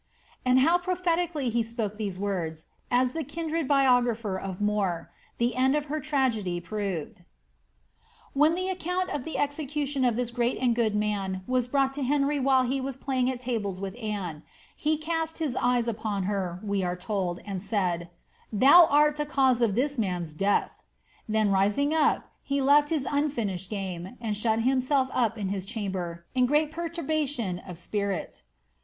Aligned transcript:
^ 0.01 0.03
And 0.43 0.61
how 0.61 0.79
prophetically 0.79 1.51
he 1.51 1.61
spoke 1.61 1.97
these 1.97 2.17
words," 2.17 2.69
adds 2.89 3.13
the 3.13 3.23
kirn 3.23 3.49
dred 3.49 3.67
biographer 3.67 4.35
of 4.35 4.59
More, 4.59 5.11
^ 5.35 5.37
the 5.37 5.55
end 5.55 5.75
of 5.75 5.85
her 5.93 5.99
tragedy 5.99 6.59
proved."' 6.59 7.21
When 8.41 8.55
the 8.55 8.67
account 8.69 9.11
of 9.11 9.25
the 9.25 9.37
execution 9.37 10.03
of 10.03 10.15
this 10.15 10.31
great 10.31 10.57
and 10.57 10.73
good 10.75 10.95
man 10.95 11.43
was 11.45 11.67
brought 11.67 11.93
to 11.93 12.01
Henry 12.03 12.39
while 12.39 12.63
he 12.63 12.81
was 12.81 12.97
playing 12.97 13.29
at 13.29 13.39
tables 13.39 13.79
with 13.79 13.95
Anne, 14.01 14.41
he 14.75 14.93
east 14.93 15.37
his 15.37 15.55
eyes 15.57 15.87
upon 15.87 16.23
her, 16.23 16.59
we 16.63 16.81
are 16.83 16.95
told, 16.97 17.39
and 17.45 17.61
said, 17.61 18.09
^ 18.55 18.59
Thou 18.59 18.87
art 18.89 19.17
the 19.17 19.25
cause 19.27 19.61
of 19.61 19.75
this 19.75 19.97
manV 19.97 20.35
death;" 20.35 20.81
then 21.29 21.51
rising 21.51 21.93
up, 21.93 22.31
he 22.41 22.59
left 22.59 22.89
his 22.89 23.07
unfinished 23.07 23.69
game, 23.69 24.17
and 24.19 24.35
shut 24.35 24.61
himself 24.63 25.09
u^ 25.11 25.37
in 25.37 25.49
his 25.49 25.63
chamber, 25.63 26.25
in 26.33 26.47
great 26.47 26.71
perturbation 26.71 27.59
of 27.59 27.77
spirit.' 27.77 28.41